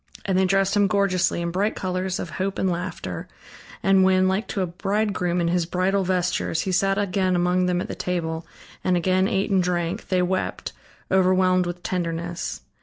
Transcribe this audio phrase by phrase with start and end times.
[0.25, 3.27] And they dressed him gorgeously, in bright colors of hope and laughter,
[3.83, 7.81] and when, like to a bridegroom in his bridal vestures, he sat again among them
[7.81, 8.47] at the table,
[8.83, 10.73] and again ate and drank, they wept,
[11.11, 12.61] overwhelmed with tenderness.